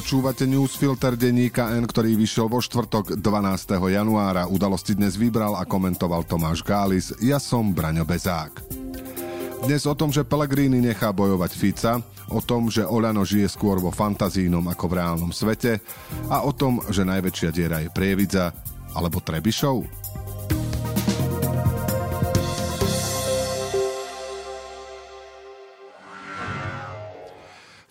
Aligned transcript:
Počúvate 0.00 0.48
newsfilter 0.48 1.12
denníka 1.12 1.76
N, 1.76 1.84
ktorý 1.84 2.16
vyšiel 2.16 2.48
vo 2.48 2.56
štvrtok 2.56 3.20
12. 3.20 3.76
januára. 3.92 4.48
Udalosti 4.48 4.96
dnes 4.96 5.12
vybral 5.12 5.52
a 5.60 5.68
komentoval 5.68 6.24
Tomáš 6.24 6.64
Gális. 6.64 7.12
Ja 7.20 7.36
som 7.36 7.76
Braňo 7.76 8.08
Bezák. 8.08 8.64
Dnes 9.68 9.84
o 9.84 9.92
tom, 9.92 10.08
že 10.08 10.24
Pellegrini 10.24 10.80
nechá 10.80 11.12
bojovať 11.12 11.52
Fica, 11.52 12.00
o 12.32 12.40
tom, 12.40 12.72
že 12.72 12.80
Oľano 12.80 13.28
žije 13.28 13.52
skôr 13.52 13.76
vo 13.76 13.92
fantazínom 13.92 14.64
ako 14.72 14.88
v 14.88 14.96
reálnom 15.04 15.36
svete 15.36 15.84
a 16.32 16.48
o 16.48 16.52
tom, 16.56 16.80
že 16.88 17.04
najväčšia 17.04 17.50
diera 17.52 17.84
je 17.84 17.92
Prievidza 17.92 18.56
alebo 18.96 19.20
Trebišov. 19.20 19.84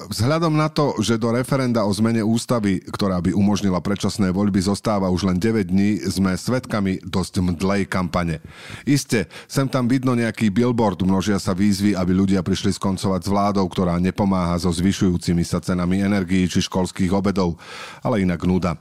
Vzhľadom 0.00 0.56
na 0.56 0.72
to, 0.72 0.96
že 1.04 1.20
do 1.20 1.28
referenda 1.28 1.84
o 1.84 1.92
zmene 1.92 2.24
ústavy, 2.24 2.80
ktorá 2.80 3.20
by 3.20 3.36
umožnila 3.36 3.84
predčasné 3.84 4.32
voľby, 4.32 4.64
zostáva 4.64 5.12
už 5.12 5.28
len 5.28 5.36
9 5.36 5.68
dní, 5.68 6.00
sme 6.08 6.32
svetkami 6.32 7.04
dosť 7.04 7.44
mdlej 7.44 7.84
kampane. 7.84 8.40
Isté, 8.88 9.28
sem 9.44 9.68
tam 9.68 9.84
vidno 9.84 10.16
nejaký 10.16 10.48
billboard, 10.48 11.04
množia 11.04 11.36
sa 11.36 11.52
výzvy, 11.52 11.92
aby 11.92 12.16
ľudia 12.16 12.40
prišli 12.40 12.72
skoncovať 12.80 13.20
s 13.20 13.28
vládou, 13.28 13.68
ktorá 13.68 14.00
nepomáha 14.00 14.56
so 14.56 14.72
zvyšujúcimi 14.72 15.44
sa 15.44 15.60
cenami 15.60 16.00
energií 16.00 16.48
či 16.48 16.64
školských 16.64 17.12
obedov, 17.12 17.60
ale 18.00 18.24
inak 18.24 18.40
nuda. 18.48 18.80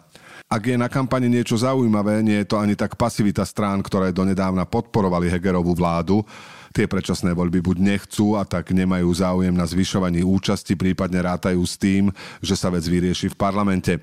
Ak 0.49 0.65
je 0.65 0.73
na 0.79 0.89
kampani 0.89 1.29
niečo 1.29 1.59
zaujímavé, 1.59 2.25
nie 2.25 2.41
je 2.41 2.49
to 2.49 2.57
ani 2.57 2.73
tak 2.73 2.97
pasivita 2.97 3.45
strán, 3.45 3.85
ktoré 3.85 4.09
donedávna 4.09 4.65
podporovali 4.65 5.29
Hegerovú 5.29 5.77
vládu, 5.77 6.25
Tie 6.69 6.85
predčasné 6.85 7.33
voľby 7.33 7.65
buď 7.65 7.77
nechcú 7.81 8.37
a 8.37 8.45
tak 8.45 8.69
nemajú 8.69 9.09
záujem 9.09 9.53
na 9.53 9.65
zvyšovaní 9.65 10.21
účasti, 10.21 10.77
prípadne 10.77 11.25
rátajú 11.25 11.61
s 11.65 11.75
tým, 11.81 12.13
že 12.39 12.53
sa 12.53 12.69
vec 12.69 12.85
vyrieši 12.85 13.33
v 13.33 13.39
parlamente. 13.39 13.93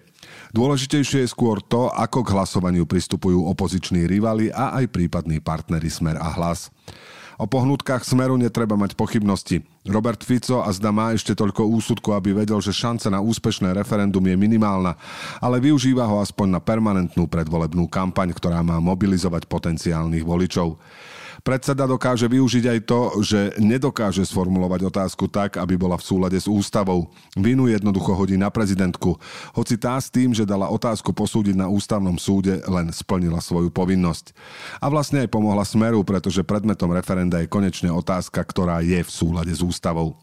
Dôležitejšie 0.51 1.27
je 1.27 1.33
skôr 1.33 1.63
to, 1.63 1.91
ako 1.95 2.27
k 2.27 2.33
hlasovaniu 2.35 2.83
pristupujú 2.87 3.47
opoziční 3.47 4.11
rivali 4.11 4.51
a 4.51 4.75
aj 4.83 4.91
prípadní 4.91 5.39
partnery 5.39 5.87
Smer 5.87 6.19
a 6.19 6.27
Hlas. 6.35 6.71
O 7.37 7.45
pohnutkách 7.45 8.01
Smeru 8.01 8.41
netreba 8.41 8.81
mať 8.81 8.97
pochybnosti. 8.97 9.61
Robert 9.85 10.25
Fico 10.25 10.65
a 10.65 10.73
zda 10.73 10.89
má 10.89 11.13
ešte 11.13 11.37
toľko 11.37 11.69
úsudku, 11.69 12.17
aby 12.17 12.33
vedel, 12.33 12.57
že 12.65 12.73
šance 12.73 13.13
na 13.13 13.21
úspešné 13.21 13.77
referendum 13.77 14.25
je 14.25 14.33
minimálna, 14.41 14.97
ale 15.37 15.61
využíva 15.61 16.09
ho 16.09 16.25
aspoň 16.25 16.57
na 16.57 16.61
permanentnú 16.65 17.29
predvolebnú 17.29 17.93
kampaň, 17.93 18.33
ktorá 18.33 18.65
má 18.65 18.81
mobilizovať 18.81 19.45
potenciálnych 19.53 20.25
voličov. 20.25 20.81
Predseda 21.47 21.87
dokáže 21.87 22.27
využiť 22.27 22.65
aj 22.67 22.79
to, 22.91 23.01
že 23.23 23.55
nedokáže 23.63 24.27
sformulovať 24.27 24.91
otázku 24.91 25.31
tak, 25.31 25.63
aby 25.63 25.79
bola 25.79 25.95
v 25.95 26.03
súlade 26.03 26.35
s 26.35 26.51
ústavou. 26.51 27.07
Vinu 27.39 27.71
jednoducho 27.71 28.19
hodí 28.19 28.35
na 28.35 28.51
prezidentku, 28.51 29.15
hoci 29.55 29.79
tá 29.79 29.95
s 29.95 30.11
tým, 30.11 30.35
že 30.35 30.43
dala 30.43 30.67
otázku 30.67 31.15
posúdiť 31.15 31.55
na 31.55 31.71
ústavnom 31.71 32.19
súde, 32.19 32.59
len 32.67 32.91
splnila 32.91 33.39
svoju 33.39 33.71
povinnosť. 33.71 34.35
A 34.83 34.91
vlastne 34.91 35.23
aj 35.23 35.31
pomohla 35.31 35.63
Smeru, 35.63 36.03
pretože 36.03 36.43
predmetom 36.43 36.91
referenda 36.91 37.39
je 37.39 37.47
konečne 37.47 37.95
otázka, 37.95 38.43
ktorá 38.43 38.83
je 38.83 39.07
v 39.07 39.11
súlade 39.15 39.55
s 39.55 39.63
ústavou. 39.63 40.19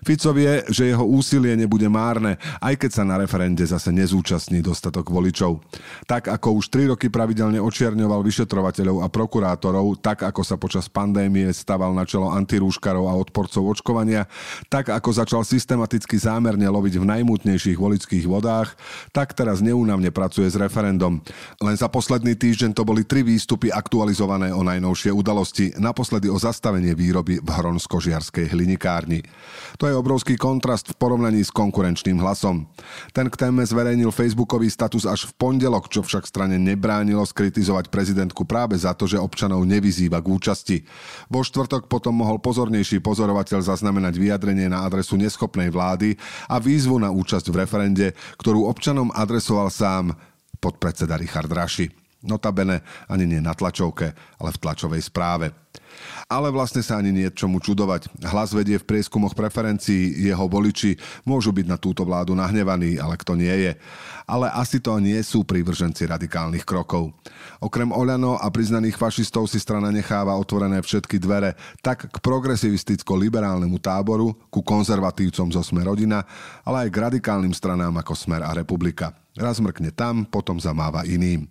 Fico 0.00 0.32
vie, 0.32 0.64
že 0.72 0.88
jeho 0.88 1.04
úsilie 1.04 1.52
nebude 1.56 1.84
márne, 1.92 2.40
aj 2.64 2.74
keď 2.80 2.90
sa 2.90 3.04
na 3.04 3.20
referende 3.20 3.60
zase 3.64 3.92
nezúčastní 3.92 4.64
dostatok 4.64 5.12
voličov. 5.12 5.60
Tak 6.08 6.32
ako 6.32 6.56
už 6.60 6.72
tri 6.72 6.88
roky 6.88 7.12
pravidelne 7.12 7.60
očierňoval 7.60 8.24
vyšetrovateľov 8.24 9.04
a 9.04 9.12
prokurátorov, 9.12 10.00
tak 10.00 10.24
ako 10.24 10.40
sa 10.40 10.56
počas 10.56 10.88
pandémie 10.88 11.52
staval 11.52 11.92
na 11.92 12.08
čelo 12.08 12.32
antirúškarov 12.32 13.12
a 13.12 13.18
odporcov 13.18 13.76
očkovania, 13.76 14.24
tak 14.72 14.88
ako 14.88 15.12
začal 15.12 15.42
systematicky 15.44 16.16
zámerne 16.16 16.64
loviť 16.64 16.96
v 16.96 17.08
najmutnejších 17.20 17.76
volických 17.76 18.24
vodách, 18.24 18.72
tak 19.12 19.36
teraz 19.36 19.60
neúnavne 19.60 20.08
pracuje 20.08 20.48
s 20.48 20.56
referendum. 20.56 21.20
Len 21.60 21.76
za 21.76 21.92
posledný 21.92 22.38
týždeň 22.38 22.72
to 22.72 22.88
boli 22.88 23.04
tri 23.04 23.20
výstupy 23.20 23.68
aktualizované 23.68 24.48
o 24.54 24.64
najnovšie 24.64 25.12
udalosti, 25.12 25.76
naposledy 25.76 26.32
o 26.32 26.40
zastavenie 26.40 26.96
výroby 26.96 27.42
v 27.42 27.48
Hronsko-Žiarskej 27.48 28.48
hlinikárni. 28.52 29.20
To 29.78 29.84
je 29.86 29.94
obrovský 29.94 30.34
kontrast 30.34 30.92
v 30.92 30.98
porovnaní 30.98 31.44
s 31.44 31.52
konkurenčným 31.52 32.18
hlasom. 32.18 32.66
Ten 33.12 33.28
k 33.28 33.36
téme 33.36 33.62
zverejnil 33.62 34.10
facebookový 34.10 34.72
status 34.72 35.04
až 35.04 35.28
v 35.28 35.36
pondelok, 35.36 35.92
čo 35.92 36.00
však 36.02 36.26
strane 36.26 36.56
nebránilo 36.56 37.22
skritizovať 37.22 37.92
prezidentku 37.92 38.48
práve 38.48 38.74
za 38.78 38.96
to, 38.96 39.04
že 39.04 39.20
občanov 39.20 39.62
nevyzýva 39.68 40.18
k 40.24 40.30
účasti. 40.32 40.76
Vo 41.28 41.44
štvrtok 41.44 41.86
potom 41.86 42.16
mohol 42.16 42.40
pozornejší 42.40 43.04
pozorovateľ 43.04 43.60
zaznamenať 43.60 44.14
vyjadrenie 44.16 44.72
na 44.72 44.88
adresu 44.88 45.20
neschopnej 45.20 45.68
vlády 45.68 46.16
a 46.48 46.56
výzvu 46.56 46.96
na 46.98 47.12
účasť 47.12 47.46
v 47.52 47.58
referende, 47.60 48.06
ktorú 48.40 48.66
občanom 48.66 49.12
adresoval 49.12 49.68
sám 49.68 50.16
podpredseda 50.60 51.20
Richard 51.20 51.52
Raši. 51.52 51.99
Notabene 52.20 52.84
ani 53.08 53.24
nie 53.24 53.40
na 53.40 53.56
tlačovke, 53.56 54.12
ale 54.12 54.50
v 54.52 54.60
tlačovej 54.60 55.00
správe. 55.00 55.56
Ale 56.30 56.52
vlastne 56.52 56.84
sa 56.84 57.00
ani 57.00 57.10
nie 57.10 57.28
čomu 57.32 57.58
čudovať. 57.58 58.22
Hlas 58.22 58.54
vedie 58.54 58.78
v 58.78 58.86
prieskumoch 58.86 59.34
preferencií, 59.34 60.28
jeho 60.28 60.46
voliči 60.46 61.00
môžu 61.26 61.50
byť 61.50 61.66
na 61.66 61.80
túto 61.80 62.06
vládu 62.06 62.36
nahnevaní, 62.36 63.00
ale 63.00 63.18
kto 63.18 63.34
nie 63.34 63.50
je. 63.50 63.72
Ale 64.28 64.52
asi 64.52 64.78
to 64.78 65.00
nie 65.02 65.18
sú 65.24 65.42
prívrženci 65.42 66.06
radikálnych 66.06 66.62
krokov. 66.62 67.10
Okrem 67.58 67.90
Oľano 67.90 68.38
a 68.38 68.46
priznaných 68.52 69.00
fašistov 69.00 69.50
si 69.50 69.58
strana 69.58 69.90
necháva 69.90 70.38
otvorené 70.38 70.78
všetky 70.84 71.18
dvere 71.18 71.58
tak 71.82 72.06
k 72.06 72.16
progresivisticko-liberálnemu 72.22 73.80
táboru, 73.82 74.36
ku 74.52 74.62
konzervatívcom 74.62 75.50
zo 75.50 75.62
Smer 75.64 75.88
rodina, 75.88 76.22
ale 76.62 76.86
aj 76.86 76.88
k 76.92 77.00
radikálnym 77.10 77.56
stranám 77.56 77.96
ako 77.98 78.12
Smer 78.14 78.46
a 78.46 78.54
Republika. 78.54 79.16
Raz 79.34 79.58
mrkne 79.58 79.90
tam, 79.90 80.22
potom 80.28 80.60
zamáva 80.62 81.02
iným. 81.08 81.50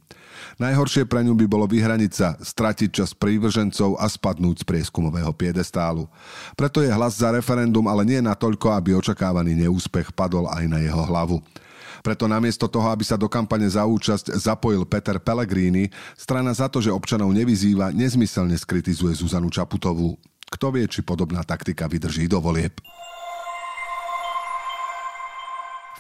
Najhoršie 0.60 1.08
pre 1.08 1.24
ňu 1.24 1.34
by 1.36 1.46
bolo 1.48 1.66
vyhraniť 1.66 2.12
sa, 2.12 2.36
stratiť 2.40 2.90
čas 2.90 3.12
prívržencov 3.16 3.96
a 3.96 4.06
spadnúť 4.08 4.64
z 4.64 4.68
prieskumového 4.68 5.32
piedestálu. 5.32 6.08
Preto 6.58 6.84
je 6.84 6.92
hlas 6.92 7.20
za 7.20 7.32
referendum, 7.32 7.88
ale 7.88 8.04
nie 8.04 8.20
natoľko, 8.20 8.76
aby 8.76 8.96
očakávaný 8.98 9.56
neúspech 9.66 10.12
padol 10.12 10.52
aj 10.52 10.66
na 10.68 10.84
jeho 10.84 11.04
hlavu. 11.06 11.40
Preto 12.00 12.32
namiesto 12.32 12.72
toho, 12.72 12.88
aby 12.92 13.04
sa 13.04 13.20
do 13.20 13.28
kampane 13.28 13.68
za 13.68 13.84
účasť 13.84 14.32
zapojil 14.40 14.88
Peter 14.88 15.20
Pellegrini, 15.20 15.92
strana 16.16 16.56
za 16.56 16.72
to, 16.72 16.80
že 16.80 16.96
občanov 16.96 17.32
nevyzýva, 17.36 17.92
nezmyselne 17.92 18.56
skritizuje 18.56 19.12
Zuzanu 19.20 19.52
Čaputovú. 19.52 20.16
Kto 20.50 20.74
vie, 20.74 20.88
či 20.88 21.06
podobná 21.06 21.44
taktika 21.44 21.86
vydrží 21.86 22.26
do 22.26 22.40
volieb 22.42 22.80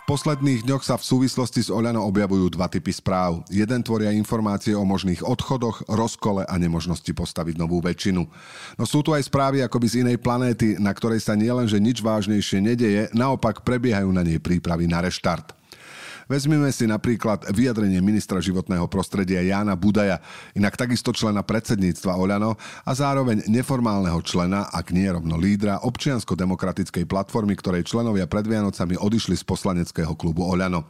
posledných 0.09 0.66
dňoch 0.66 0.81
sa 0.81 0.97
v 0.97 1.06
súvislosti 1.06 1.62
s 1.62 1.70
Oľano 1.70 2.02
objavujú 2.09 2.58
dva 2.58 2.66
typy 2.66 2.90
správ. 2.90 3.46
Jeden 3.53 3.86
tvoria 3.86 4.09
informácie 4.09 4.74
o 4.74 4.81
možných 4.81 5.22
odchodoch, 5.22 5.86
rozkole 5.86 6.50
a 6.50 6.56
nemožnosti 6.58 7.14
postaviť 7.14 7.62
novú 7.62 7.78
väčšinu. 7.78 8.25
No 8.74 8.84
sú 8.90 9.06
tu 9.06 9.14
aj 9.14 9.30
správy 9.30 9.62
akoby 9.62 9.86
z 9.86 9.96
inej 10.02 10.18
planéty, 10.18 10.81
na 10.81 10.98
ktorej 10.98 11.22
sa 11.22 11.38
nielenže 11.38 11.78
nič 11.78 12.02
vážnejšie 12.02 12.58
nedeje, 12.58 13.06
naopak 13.14 13.62
prebiehajú 13.62 14.10
na 14.10 14.25
nej 14.25 14.42
prípravy 14.42 14.89
na 14.89 15.06
reštart. 15.06 15.58
Vezmime 16.30 16.70
si 16.70 16.86
napríklad 16.86 17.50
vyjadrenie 17.50 18.06
ministra 18.06 18.38
životného 18.38 18.86
prostredia 18.86 19.42
Jána 19.42 19.74
Budaja, 19.74 20.22
inak 20.54 20.78
takisto 20.78 21.10
člena 21.10 21.42
predsedníctva 21.42 22.14
Oľano 22.14 22.54
a 22.86 22.92
zároveň 22.94 23.50
neformálneho 23.50 24.22
člena, 24.22 24.70
ak 24.70 24.94
nie 24.94 25.10
rovno 25.10 25.42
lídra, 25.42 25.81
občiansko-demokratickej 25.81 27.10
platformy, 27.10 27.58
ktorej 27.58 27.90
členovia 27.90 28.30
pred 28.30 28.46
Vianocami 28.46 28.94
odišli 29.02 29.34
z 29.34 29.42
poslaneckého 29.42 30.14
klubu 30.14 30.46
Oľano. 30.46 30.86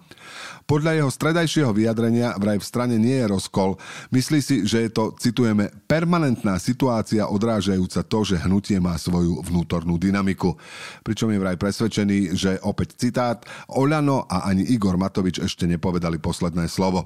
Podľa 0.68 1.00
jeho 1.00 1.08
stredajšieho 1.08 1.72
vyjadrenia 1.72 2.36
vraj 2.36 2.60
v 2.60 2.68
strane 2.68 3.00
nie 3.00 3.24
je 3.24 3.32
rozkol. 3.32 3.80
Myslí 4.12 4.44
si, 4.44 4.68
že 4.68 4.86
je 4.86 4.90
to, 4.92 5.16
citujeme, 5.16 5.72
permanentná 5.88 6.60
situácia 6.60 7.32
odrážajúca 7.32 8.04
to, 8.04 8.20
že 8.28 8.44
hnutie 8.44 8.76
má 8.84 9.00
svoju 9.00 9.40
vnútornú 9.40 9.96
dynamiku. 9.96 10.60
Pričom 11.08 11.32
je 11.32 11.40
vraj 11.40 11.56
presvedčený, 11.56 12.36
že 12.36 12.60
opäť 12.68 13.00
citát, 13.00 13.48
Oľano 13.72 14.28
a 14.28 14.52
ani 14.52 14.68
Igor 14.68 15.00
Matovič 15.00 15.29
Matovič 15.30 15.46
ešte 15.46 15.70
nepovedali 15.70 16.18
posledné 16.18 16.66
slovo. 16.66 17.06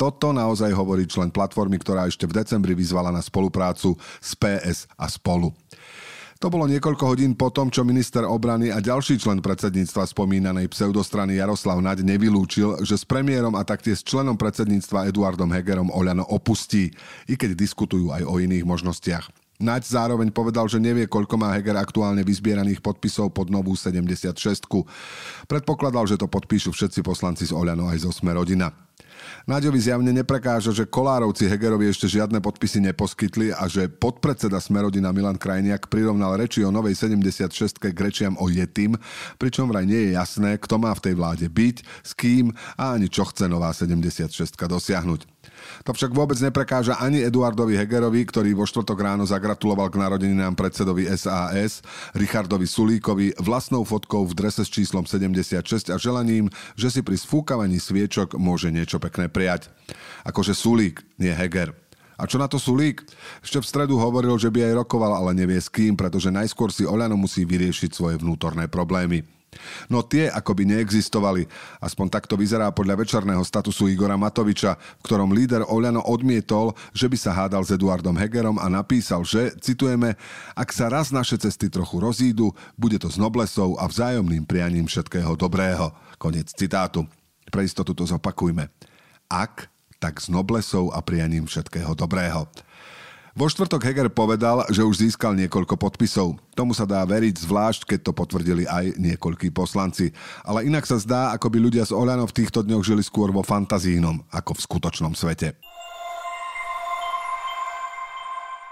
Toto 0.00 0.32
naozaj 0.32 0.72
hovorí 0.72 1.04
člen 1.04 1.28
platformy, 1.28 1.76
ktorá 1.76 2.08
ešte 2.08 2.24
v 2.24 2.40
decembri 2.40 2.72
vyzvala 2.72 3.12
na 3.12 3.20
spoluprácu 3.20 3.92
s 4.24 4.32
PS 4.32 4.88
a 4.96 5.04
spolu. 5.04 5.52
To 6.40 6.48
bolo 6.48 6.64
niekoľko 6.64 7.04
hodín 7.12 7.36
po 7.36 7.52
tom, 7.52 7.68
čo 7.68 7.84
minister 7.84 8.24
obrany 8.24 8.72
a 8.72 8.80
ďalší 8.80 9.20
člen 9.20 9.44
predsedníctva 9.44 10.08
spomínanej 10.08 10.72
pseudostrany 10.72 11.36
Jaroslav 11.36 11.76
Naď 11.84 12.08
nevylúčil, 12.08 12.80
že 12.88 12.96
s 12.96 13.04
premiérom 13.04 13.52
a 13.52 13.68
taktiež 13.68 14.00
členom 14.00 14.40
predsedníctva 14.40 15.12
Eduardom 15.12 15.52
Hegerom 15.52 15.92
Oľano 15.92 16.24
opustí, 16.24 16.88
i 17.28 17.36
keď 17.36 17.52
diskutujú 17.52 18.16
aj 18.16 18.24
o 18.24 18.40
iných 18.40 18.64
možnostiach. 18.64 19.41
Naď 19.62 19.86
zároveň 19.86 20.34
povedal, 20.34 20.66
že 20.66 20.82
nevie, 20.82 21.06
koľko 21.06 21.38
má 21.38 21.54
Heger 21.54 21.78
aktuálne 21.78 22.26
vyzbieraných 22.26 22.82
podpisov 22.82 23.30
pod 23.30 23.46
novú 23.46 23.78
76. 23.78 24.34
Predpokladal, 25.46 26.10
že 26.10 26.18
to 26.18 26.26
podpíšu 26.26 26.74
všetci 26.74 27.06
poslanci 27.06 27.46
z 27.46 27.54
Oľano 27.54 27.86
aj 27.86 28.02
zo 28.02 28.10
Sme 28.10 28.34
rodina. 28.34 28.74
Náďovi 29.46 29.78
zjavne 29.78 30.10
neprekáža, 30.10 30.70
že 30.74 30.86
Kolárovci 30.86 31.46
Hegerovi 31.46 31.90
ešte 31.90 32.10
žiadne 32.10 32.38
podpisy 32.42 32.82
neposkytli 32.90 33.54
a 33.54 33.66
že 33.66 33.90
podpredseda 33.90 34.58
Smerodina 34.58 35.10
Milan 35.14 35.38
Krajniak 35.38 35.90
prirovnal 35.90 36.38
reči 36.38 36.62
o 36.62 36.70
novej 36.70 36.94
76 36.98 37.78
k 37.78 37.98
rečiam 37.98 38.34
o 38.38 38.46
Jetim, 38.50 38.98
pričom 39.38 39.70
vraj 39.70 39.86
nie 39.86 40.10
je 40.10 40.18
jasné, 40.18 40.58
kto 40.58 40.78
má 40.78 40.94
v 40.94 41.10
tej 41.10 41.14
vláde 41.18 41.46
byť, 41.46 41.76
s 42.02 42.12
kým 42.14 42.54
a 42.78 42.94
ani 42.98 43.10
čo 43.10 43.26
chce 43.26 43.46
nová 43.50 43.74
76 43.74 44.30
dosiahnuť. 44.58 45.41
To 45.82 45.90
však 45.90 46.14
vôbec 46.14 46.38
neprekáža 46.38 46.94
ani 47.02 47.26
Eduardovi 47.26 47.74
Hegerovi, 47.74 48.22
ktorý 48.22 48.54
vo 48.54 48.62
štvrtok 48.62 48.98
ráno 49.02 49.26
zagratuloval 49.26 49.90
k 49.90 49.98
narodeninám 49.98 50.54
predsedovi 50.54 51.10
SAS, 51.18 51.82
Richardovi 52.14 52.70
Sulíkovi, 52.70 53.34
vlastnou 53.42 53.82
fotkou 53.82 54.22
v 54.22 54.36
drese 54.38 54.62
s 54.62 54.70
číslom 54.70 55.02
76 55.02 55.90
a 55.90 55.98
želaním, 55.98 56.46
že 56.78 56.94
si 56.94 57.00
pri 57.02 57.18
sfúkavaní 57.18 57.82
sviečok 57.82 58.38
môže 58.38 58.70
niečo 58.70 59.02
pekné 59.02 59.26
prijať. 59.26 59.74
Akože 60.22 60.54
Sulík, 60.54 61.02
nie 61.18 61.34
Heger. 61.34 61.74
A 62.14 62.30
čo 62.30 62.38
na 62.38 62.46
to 62.46 62.62
Sulík? 62.62 63.02
Ešte 63.42 63.58
v 63.58 63.66
stredu 63.66 63.98
hovoril, 63.98 64.38
že 64.38 64.46
by 64.54 64.70
aj 64.70 64.86
rokoval, 64.86 65.18
ale 65.18 65.34
nevie 65.34 65.58
s 65.58 65.66
kým, 65.66 65.98
pretože 65.98 66.30
najskôr 66.30 66.70
si 66.70 66.86
Oľano 66.86 67.18
musí 67.18 67.42
vyriešiť 67.42 67.90
svoje 67.90 68.22
vnútorné 68.22 68.70
problémy. 68.70 69.41
No 69.92 70.00
tie 70.00 70.32
akoby 70.32 70.64
neexistovali. 70.64 71.44
Aspoň 71.78 72.06
takto 72.08 72.34
vyzerá 72.40 72.72
podľa 72.72 73.04
večerného 73.04 73.44
statusu 73.44 73.88
Igora 73.92 74.16
Matoviča, 74.16 74.76
v 74.76 75.04
ktorom 75.04 75.36
líder 75.36 75.68
Oľano 75.68 76.00
odmietol, 76.08 76.72
že 76.96 77.06
by 77.08 77.16
sa 77.20 77.36
hádal 77.36 77.62
s 77.62 77.74
Eduardom 77.76 78.16
Hegerom 78.16 78.56
a 78.56 78.66
napísal, 78.72 79.22
že, 79.28 79.52
citujeme, 79.60 80.16
ak 80.56 80.68
sa 80.72 80.88
raz 80.88 81.12
naše 81.12 81.36
cesty 81.36 81.68
trochu 81.68 82.00
rozídu, 82.00 82.56
bude 82.80 82.96
to 82.96 83.12
s 83.12 83.20
noblesou 83.20 83.76
a 83.76 83.84
vzájomným 83.84 84.48
prianím 84.48 84.88
všetkého 84.88 85.36
dobrého. 85.36 85.92
Konec 86.16 86.48
citátu. 86.56 87.04
Pre 87.52 87.60
istotu 87.60 87.92
to 87.92 88.08
zopakujme. 88.08 88.72
Ak, 89.28 89.68
tak 90.00 90.18
s 90.18 90.32
noblesou 90.32 90.90
a 90.90 91.04
prianím 91.04 91.44
všetkého 91.44 91.92
dobrého. 91.92 92.48
Vo 93.32 93.48
štvrtok 93.48 93.80
Heger 93.88 94.12
povedal, 94.12 94.60
že 94.68 94.84
už 94.84 95.08
získal 95.08 95.32
niekoľko 95.32 95.80
podpisov. 95.80 96.36
Tomu 96.52 96.76
sa 96.76 96.84
dá 96.84 97.00
veriť, 97.00 97.48
zvlášť 97.48 97.88
keď 97.88 98.00
to 98.04 98.12
potvrdili 98.12 98.68
aj 98.68 99.00
niekoľkí 99.00 99.48
poslanci. 99.56 100.12
Ale 100.44 100.68
inak 100.68 100.84
sa 100.84 101.00
zdá, 101.00 101.32
ako 101.32 101.48
by 101.48 101.58
ľudia 101.64 101.88
z 101.88 101.96
Oľano 101.96 102.28
v 102.28 102.36
týchto 102.36 102.60
dňoch 102.60 102.84
žili 102.84 103.00
skôr 103.00 103.32
vo 103.32 103.40
fantazínom, 103.40 104.20
ako 104.28 104.52
v 104.52 104.64
skutočnom 104.68 105.16
svete. 105.16 105.56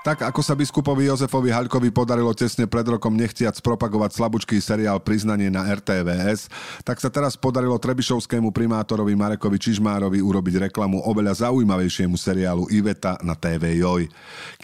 Tak 0.00 0.24
ako 0.24 0.40
sa 0.40 0.56
biskupovi 0.56 1.12
Jozefovi 1.12 1.52
Haľkovi 1.52 1.92
podarilo 1.92 2.32
tesne 2.32 2.64
pred 2.64 2.88
rokom 2.88 3.12
nechtiac 3.12 3.52
propagovať 3.60 4.16
slabúčký 4.16 4.56
seriál 4.56 4.96
Priznanie 4.96 5.52
na 5.52 5.68
RTVS, 5.68 6.48
tak 6.88 7.04
sa 7.04 7.12
teraz 7.12 7.36
podarilo 7.36 7.76
trebišovskému 7.76 8.48
primátorovi 8.48 9.12
Marekovi 9.12 9.60
Čižmárovi 9.60 10.24
urobiť 10.24 10.72
reklamu 10.72 11.04
oveľa 11.04 11.44
zaujímavejšiemu 11.44 12.16
seriálu 12.16 12.72
Iveta 12.72 13.20
na 13.20 13.36
TV 13.36 13.76
Joj. 13.84 14.08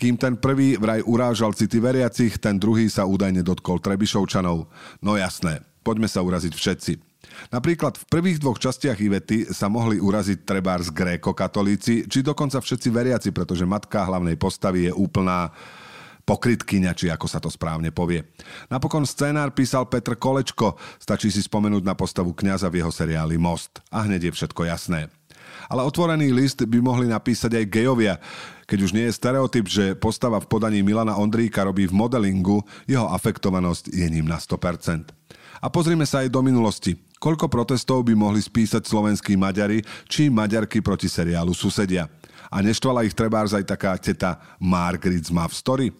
Kým 0.01 0.17
ten 0.17 0.41
prvý 0.41 0.81
vraj 0.81 1.05
urážal 1.05 1.53
city 1.53 1.85
veriacich, 1.85 2.41
ten 2.41 2.57
druhý 2.57 2.89
sa 2.89 3.05
údajne 3.05 3.45
dotkol 3.45 3.77
Trebišovčanov. 3.85 4.73
No 5.05 5.21
jasné, 5.21 5.61
poďme 5.85 6.09
sa 6.09 6.25
uraziť 6.25 6.53
všetci. 6.57 7.06
Napríklad 7.51 7.95
v 7.95 8.09
prvých 8.11 8.43
dvoch 8.43 8.59
častiach 8.59 8.99
Ivety 8.99 9.51
sa 9.55 9.71
mohli 9.71 10.03
uraziť 10.03 10.43
trebárs 10.43 10.91
gréko-katolíci, 10.91 12.11
či 12.11 12.19
dokonca 12.25 12.59
všetci 12.59 12.89
veriaci, 12.91 13.29
pretože 13.31 13.69
matka 13.69 14.07
hlavnej 14.07 14.35
postavy 14.35 14.91
je 14.91 14.93
úplná 14.93 15.55
pokrytkyňa, 16.27 16.93
či 16.99 17.07
ako 17.07 17.27
sa 17.31 17.39
to 17.39 17.47
správne 17.47 17.95
povie. 17.95 18.27
Napokon 18.67 19.07
scénár 19.07 19.55
písal 19.55 19.87
Petr 19.87 20.19
Kolečko, 20.19 20.75
stačí 20.99 21.31
si 21.31 21.39
spomenúť 21.39 21.87
na 21.87 21.95
postavu 21.95 22.35
kňaza 22.35 22.67
v 22.67 22.83
jeho 22.83 22.91
seriáli 22.91 23.39
Most. 23.39 23.79
A 23.95 24.03
hneď 24.03 24.31
je 24.31 24.43
všetko 24.43 24.67
jasné. 24.67 25.07
Ale 25.71 25.87
otvorený 25.87 26.35
list 26.35 26.63
by 26.67 26.79
mohli 26.83 27.07
napísať 27.07 27.63
aj 27.63 27.71
gejovia, 27.71 28.15
keď 28.67 28.79
už 28.83 28.95
nie 28.95 29.07
je 29.07 29.15
stereotyp, 29.15 29.67
že 29.71 29.95
postava 29.95 30.43
v 30.43 30.51
podaní 30.51 30.83
Milana 30.83 31.15
Ondríka 31.15 31.63
robí 31.63 31.87
v 31.87 31.95
modelingu, 31.95 32.67
jeho 32.91 33.07
afektovanosť 33.15 33.95
je 33.95 34.07
ním 34.11 34.27
na 34.27 34.43
100%. 34.43 35.15
A 35.63 35.67
pozrime 35.71 36.05
sa 36.05 36.27
aj 36.27 36.35
do 36.35 36.43
minulosti. 36.43 36.99
Koľko 37.27 37.51
protestov 37.51 38.07
by 38.07 38.15
mohli 38.15 38.39
spísať 38.39 38.87
slovenskí 38.87 39.35
Maďari 39.35 39.83
či 40.07 40.31
Maďarky 40.31 40.79
proti 40.79 41.11
seriálu 41.11 41.59
Susedia? 41.59 42.07
A 42.55 42.63
neštvala 42.63 43.03
ich 43.03 43.19
trebárs 43.19 43.51
aj 43.51 43.67
taká 43.67 43.99
teta 43.99 44.39
Margaret 44.63 45.27
z 45.27 45.35
Mav 45.35 45.51
Story? 45.51 45.91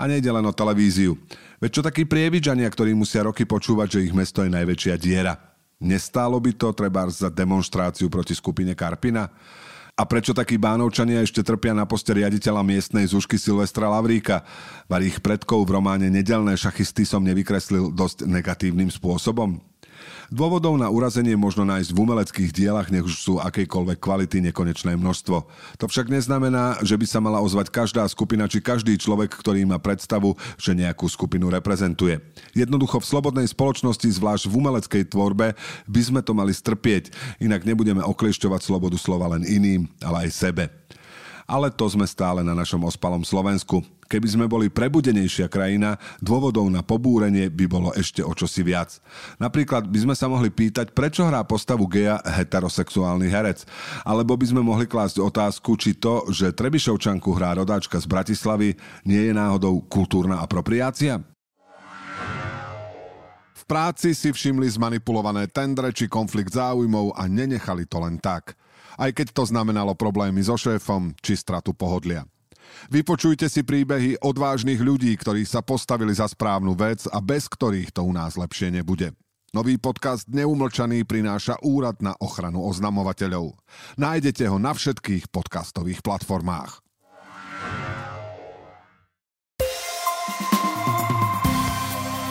A 0.00 0.08
nejde 0.08 0.32
len 0.32 0.40
o 0.40 0.56
televíziu. 0.56 1.20
Veď 1.60 1.70
čo 1.76 1.82
takí 1.84 2.08
prievidžania, 2.08 2.72
ktorí 2.72 2.96
musia 2.96 3.28
roky 3.28 3.44
počúvať, 3.44 4.00
že 4.00 4.08
ich 4.08 4.16
mesto 4.16 4.40
je 4.40 4.48
najväčšia 4.48 4.96
diera? 4.96 5.36
Nestálo 5.76 6.40
by 6.40 6.56
to 6.56 6.72
trebárs 6.72 7.20
za 7.20 7.28
demonstráciu 7.28 8.08
proti 8.08 8.32
skupine 8.32 8.72
Karpina? 8.72 9.28
A 9.92 10.08
prečo 10.08 10.32
takí 10.32 10.56
bánovčania 10.56 11.20
ešte 11.20 11.44
trpia 11.44 11.76
na 11.76 11.84
poste 11.84 12.16
riaditeľa 12.16 12.64
miestnej 12.64 13.04
zušky 13.04 13.36
Silvestra 13.36 13.92
Lavríka? 13.92 14.40
Var 14.88 15.04
ich 15.04 15.20
predkov 15.20 15.68
v 15.68 15.76
románe 15.76 16.08
Nedelné 16.08 16.56
šachisty 16.56 17.04
som 17.04 17.20
nevykreslil 17.20 17.92
dosť 17.92 18.24
negatívnym 18.24 18.88
spôsobom? 18.88 19.60
Dôvodov 20.28 20.74
na 20.74 20.90
urazenie 20.90 21.38
možno 21.38 21.62
nájsť 21.62 21.90
v 21.94 22.00
umeleckých 22.02 22.50
dielach, 22.50 22.90
nech 22.90 23.06
už 23.06 23.14
sú 23.14 23.34
akejkoľvek 23.38 23.98
kvality 24.02 24.42
nekonečné 24.50 24.98
množstvo. 24.98 25.36
To 25.78 25.84
však 25.86 26.10
neznamená, 26.10 26.82
že 26.82 26.98
by 26.98 27.06
sa 27.06 27.22
mala 27.22 27.38
ozvať 27.38 27.70
každá 27.70 28.02
skupina 28.10 28.50
či 28.50 28.58
každý 28.58 28.98
človek, 28.98 29.30
ktorý 29.30 29.62
má 29.66 29.78
predstavu, 29.78 30.34
že 30.58 30.74
nejakú 30.74 31.06
skupinu 31.06 31.46
reprezentuje. 31.50 32.18
Jednoducho 32.52 32.98
v 32.98 33.08
slobodnej 33.08 33.46
spoločnosti, 33.46 34.06
zvlášť 34.06 34.50
v 34.50 34.56
umeleckej 34.58 35.04
tvorbe, 35.10 35.54
by 35.86 36.00
sme 36.02 36.20
to 36.26 36.34
mali 36.34 36.50
strpieť, 36.50 37.14
inak 37.38 37.62
nebudeme 37.62 38.02
okliešťovať 38.02 38.60
slobodu 38.62 38.98
slova 38.98 39.30
len 39.38 39.46
iným, 39.46 39.86
ale 40.02 40.26
aj 40.26 40.30
sebe 40.34 40.64
ale 41.46 41.70
to 41.70 41.86
sme 41.86 42.04
stále 42.04 42.42
na 42.42 42.52
našom 42.52 42.82
ospalom 42.82 43.22
Slovensku. 43.22 43.80
Keby 44.06 44.28
sme 44.30 44.46
boli 44.46 44.70
prebudenejšia 44.70 45.50
krajina, 45.50 45.98
dôvodov 46.22 46.70
na 46.70 46.78
pobúrenie 46.78 47.50
by 47.50 47.66
bolo 47.66 47.90
ešte 47.94 48.22
o 48.22 48.30
čosi 48.30 48.62
viac. 48.62 49.02
Napríklad 49.42 49.90
by 49.90 49.98
sme 50.06 50.14
sa 50.14 50.30
mohli 50.30 50.46
pýtať, 50.46 50.94
prečo 50.94 51.26
hrá 51.26 51.42
postavu 51.42 51.90
geja 51.90 52.22
heterosexuálny 52.22 53.26
herec. 53.26 53.66
Alebo 54.06 54.38
by 54.38 54.46
sme 54.46 54.62
mohli 54.62 54.86
klásť 54.86 55.18
otázku, 55.18 55.74
či 55.74 55.98
to, 55.98 56.22
že 56.30 56.54
Trebišovčanku 56.54 57.34
hrá 57.34 57.58
rodáčka 57.58 57.98
z 57.98 58.06
Bratislavy, 58.06 58.78
nie 59.02 59.22
je 59.26 59.32
náhodou 59.34 59.82
kultúrna 59.90 60.38
apropriácia? 60.38 61.18
V 63.58 63.62
práci 63.66 64.14
si 64.14 64.30
všimli 64.30 64.70
zmanipulované 64.70 65.50
tendre 65.50 65.90
či 65.90 66.06
konflikt 66.06 66.54
záujmov 66.54 67.18
a 67.18 67.26
nenechali 67.26 67.82
to 67.90 67.98
len 67.98 68.22
tak 68.22 68.54
aj 68.96 69.10
keď 69.12 69.26
to 69.32 69.42
znamenalo 69.48 69.96
problémy 69.96 70.40
so 70.44 70.56
šéfom 70.56 71.16
či 71.20 71.36
stratu 71.36 71.72
pohodlia. 71.72 72.24
Vypočujte 72.92 73.46
si 73.48 73.62
príbehy 73.62 74.20
odvážnych 74.20 74.82
ľudí, 74.82 75.14
ktorí 75.16 75.46
sa 75.46 75.62
postavili 75.62 76.12
za 76.12 76.28
správnu 76.28 76.76
vec 76.76 77.06
a 77.08 77.22
bez 77.22 77.48
ktorých 77.48 77.94
to 77.94 78.04
u 78.04 78.12
nás 78.12 78.36
lepšie 78.36 78.74
nebude. 78.74 79.14
Nový 79.54 79.80
podcast 79.80 80.28
Neumlčaný 80.28 81.08
prináša 81.08 81.56
Úrad 81.64 82.04
na 82.04 82.12
ochranu 82.20 82.66
oznamovateľov. 82.68 83.56
Nájdete 83.96 84.44
ho 84.52 84.60
na 84.60 84.76
všetkých 84.76 85.32
podcastových 85.32 86.04
platformách. 86.04 86.85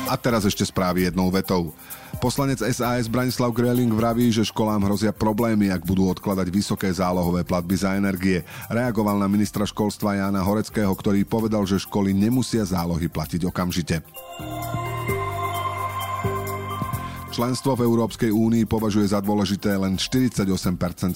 A 0.06 0.14
teraz 0.22 0.46
ešte 0.46 0.62
správy 0.62 1.10
jednou 1.10 1.34
vetou. 1.34 1.74
Poslanec 2.22 2.62
SAS 2.62 3.10
Branislav 3.10 3.50
Greling 3.50 3.90
vraví, 3.90 4.30
že 4.30 4.46
školám 4.46 4.86
hrozia 4.86 5.10
problémy, 5.10 5.74
ak 5.74 5.82
budú 5.82 6.06
odkladať 6.14 6.48
vysoké 6.54 6.94
zálohové 6.94 7.42
platby 7.42 7.76
za 7.76 7.98
energie. 7.98 8.46
Reagoval 8.70 9.18
na 9.18 9.26
ministra 9.26 9.66
školstva 9.66 10.22
Jána 10.22 10.46
Horeckého, 10.46 10.94
ktorý 10.94 11.26
povedal, 11.26 11.66
že 11.66 11.82
školy 11.82 12.14
nemusia 12.14 12.62
zálohy 12.62 13.10
platiť 13.10 13.50
okamžite. 13.50 14.06
Členstvo 17.36 17.76
v 17.76 17.84
Európskej 17.84 18.32
únii 18.32 18.64
považuje 18.64 19.12
za 19.12 19.20
dôležité 19.20 19.76
len 19.76 20.00
48% 20.00 20.48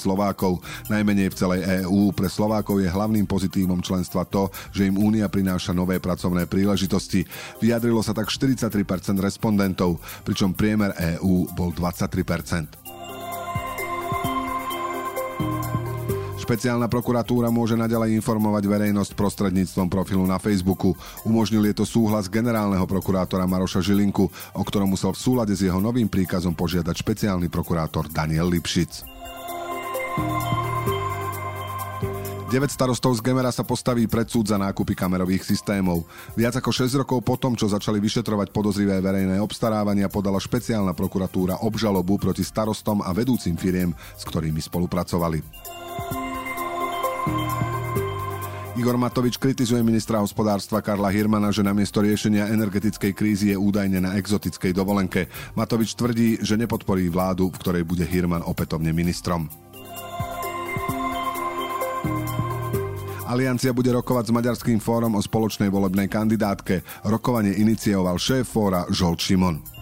Slovákov. 0.04 0.60
Najmenej 0.92 1.32
v 1.32 1.38
celej 1.40 1.62
EÚ. 1.80 2.12
Pre 2.12 2.28
Slovákov 2.28 2.84
je 2.84 2.92
hlavným 2.92 3.24
pozitívom 3.24 3.80
členstva 3.80 4.28
to, 4.28 4.52
že 4.76 4.92
im 4.92 5.00
únia 5.00 5.32
prináša 5.32 5.72
nové 5.72 5.96
pracovné 6.04 6.44
príležitosti. 6.44 7.24
Vyjadrilo 7.64 8.04
sa 8.04 8.12
tak 8.12 8.28
43% 8.28 8.68
respondentov, 9.24 10.04
pričom 10.28 10.52
priemer 10.52 10.92
EÚ 11.16 11.56
bol 11.56 11.72
23%. 11.72 12.89
Špeciálna 16.50 16.90
prokuratúra 16.90 17.54
môže 17.54 17.78
naďalej 17.78 18.18
informovať 18.18 18.66
verejnosť 18.66 19.14
prostredníctvom 19.14 19.86
profilu 19.86 20.26
na 20.26 20.42
Facebooku. 20.42 20.98
Umožnil 21.22 21.62
je 21.70 21.78
to 21.78 21.86
súhlas 21.86 22.26
generálneho 22.26 22.90
prokurátora 22.90 23.46
Maroša 23.46 23.86
Žilinku, 23.86 24.26
o 24.58 24.64
ktorom 24.66 24.98
musel 24.98 25.14
v 25.14 25.22
súlade 25.22 25.54
s 25.54 25.62
jeho 25.62 25.78
novým 25.78 26.10
príkazom 26.10 26.58
požiadať 26.58 27.06
špeciálny 27.06 27.54
prokurátor 27.54 28.10
Daniel 28.10 28.50
Lipšic. 28.50 29.06
9 32.50 32.50
starostov 32.74 33.14
z 33.14 33.22
Gemera 33.22 33.54
sa 33.54 33.62
postaví 33.62 34.10
pred 34.10 34.26
súd 34.26 34.50
za 34.50 34.58
nákupy 34.58 34.98
kamerových 34.98 35.46
systémov. 35.46 36.10
Viac 36.34 36.58
ako 36.58 36.74
6 36.74 37.06
rokov 37.06 37.22
potom, 37.22 37.54
čo 37.54 37.70
začali 37.70 38.02
vyšetrovať 38.02 38.50
podozrivé 38.50 38.98
verejné 39.06 39.38
obstarávania, 39.38 40.10
podala 40.10 40.42
špeciálna 40.42 40.98
prokuratúra 40.98 41.62
obžalobu 41.62 42.18
proti 42.18 42.42
starostom 42.42 43.06
a 43.06 43.14
vedúcim 43.14 43.54
firiem, 43.54 43.94
s 44.18 44.26
ktorými 44.26 44.66
spolupracovali. 44.66 45.46
Igor 48.80 48.96
Matovič 48.96 49.36
kritizuje 49.36 49.84
ministra 49.84 50.24
hospodárstva 50.24 50.80
Karla 50.80 51.12
Hirmana, 51.12 51.52
že 51.52 51.68
namiesto 51.68 52.00
riešenia 52.00 52.48
energetickej 52.48 53.12
krízy 53.12 53.52
je 53.52 53.60
údajne 53.60 54.00
na 54.00 54.16
exotickej 54.16 54.72
dovolenke. 54.72 55.28
Matovič 55.52 56.00
tvrdí, 56.00 56.40
že 56.40 56.56
nepodporí 56.56 57.12
vládu, 57.12 57.52
v 57.52 57.60
ktorej 57.60 57.84
bude 57.84 58.08
Hirman 58.08 58.40
opätovne 58.40 58.96
ministrom. 58.96 59.52
Aliancia 63.30 63.76
bude 63.76 63.92
rokovať 63.94 64.32
s 64.32 64.36
Maďarským 64.40 64.80
fórom 64.80 65.14
o 65.14 65.22
spoločnej 65.22 65.68
volebnej 65.68 66.08
kandidátke. 66.08 66.82
Rokovanie 67.06 67.60
inicioval 67.60 68.16
šéf 68.18 68.48
fóra 68.48 68.88
Žol 68.90 69.20
Šimon. 69.20 69.79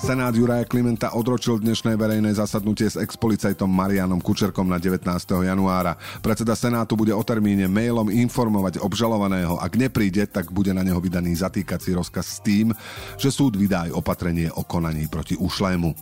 Senát 0.00 0.32
Juraja 0.32 0.64
Klimenta 0.64 1.12
odročil 1.12 1.60
dnešné 1.60 1.92
verejné 1.92 2.32
zasadnutie 2.32 2.88
s 2.88 2.96
expolicajtom 2.96 3.68
Marianom 3.68 4.16
Kučerkom 4.24 4.64
na 4.64 4.80
19. 4.80 5.04
januára. 5.44 6.00
Predseda 6.24 6.56
Senátu 6.56 6.96
bude 6.96 7.12
o 7.12 7.20
termíne 7.20 7.68
mailom 7.68 8.08
informovať 8.08 8.80
obžalovaného. 8.80 9.60
Ak 9.60 9.76
nepríde, 9.76 10.24
tak 10.24 10.56
bude 10.56 10.72
na 10.72 10.80
neho 10.80 10.96
vydaný 11.04 11.36
zatýkací 11.36 11.92
rozkaz 11.92 12.26
s 12.26 12.38
tým, 12.40 12.72
že 13.20 13.28
súd 13.28 13.60
vydá 13.60 13.92
aj 13.92 14.00
opatrenie 14.00 14.48
o 14.48 14.64
konaní 14.64 15.04
proti 15.04 15.36
ušlému. 15.36 15.92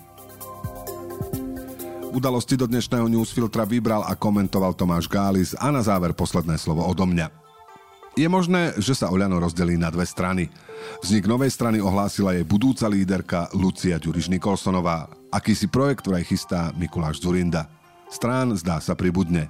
Udalosti 2.14 2.54
do 2.54 2.70
dnešného 2.70 3.10
newsfiltra 3.10 3.66
vybral 3.66 4.06
a 4.06 4.14
komentoval 4.14 4.78
Tomáš 4.78 5.10
Gális 5.10 5.58
a 5.58 5.74
na 5.74 5.82
záver 5.82 6.14
posledné 6.14 6.54
slovo 6.54 6.86
odo 6.86 7.02
mňa. 7.02 7.47
Je 8.18 8.26
možné, 8.26 8.74
že 8.82 8.98
sa 8.98 9.14
Oľano 9.14 9.38
rozdelí 9.38 9.78
na 9.78 9.94
dve 9.94 10.02
strany. 10.02 10.50
Vznik 11.06 11.30
novej 11.30 11.54
strany 11.54 11.78
ohlásila 11.78 12.34
jej 12.34 12.42
budúca 12.42 12.90
líderka 12.90 13.46
Lucia 13.54 13.94
Ďuriš 13.94 14.26
Nikolsonová. 14.34 15.06
Akýsi 15.30 15.70
projekt 15.70 16.10
vraj 16.10 16.26
chystá 16.26 16.74
Mikuláš 16.74 17.22
Zurinda. 17.22 17.70
Strán 18.10 18.58
zdá 18.58 18.82
sa 18.82 18.98
pribudne. 18.98 19.46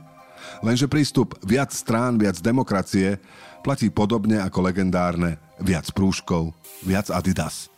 Lenže 0.61 0.85
prístup 0.85 1.41
viac 1.41 1.73
strán, 1.73 2.21
viac 2.21 2.37
demokracie 2.45 3.17
platí 3.65 3.89
podobne 3.89 4.37
ako 4.45 4.69
legendárne 4.69 5.41
viac 5.65 5.89
prúškov, 5.97 6.53
viac 6.85 7.09
Adidas. 7.09 7.73